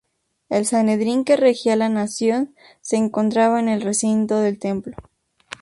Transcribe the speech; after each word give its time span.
El 0.49 0.65
Sanedrín, 0.65 1.23
que 1.23 1.35
regía 1.37 1.75
la 1.75 1.87
nación, 1.87 2.55
se 2.81 2.95
encontraba 2.95 3.59
en 3.59 3.69
el 3.69 3.81
recinto 3.83 4.39
del 4.39 4.57
Templo. 4.57 4.95